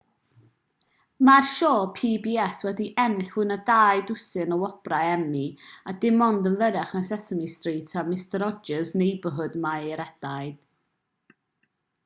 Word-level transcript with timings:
mae'r 1.27 1.47
sioe 1.47 1.81
pbs 1.97 2.61
wedi 2.67 2.85
ennill 3.03 3.27
fwy 3.33 3.43
na 3.49 3.57
dau 3.67 3.99
ddwsin 4.07 4.55
o 4.55 4.57
wobrau 4.63 5.09
emmy 5.17 5.43
a 5.91 5.95
dim 6.05 6.25
ond 6.29 6.49
yn 6.51 6.55
fyrrach 6.63 6.95
na 6.97 7.01
sesame 7.09 7.45
street 7.57 7.93
a 8.03 8.05
mister 8.09 8.43
rogers' 8.45 8.95
neighborhood 9.03 9.59
mae 9.67 9.85
ei 9.91 9.93
rhediad 10.01 10.59